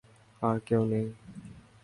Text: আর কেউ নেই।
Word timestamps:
আর 0.41 0.57
কেউ 0.67 0.81
নেই। 0.85 1.07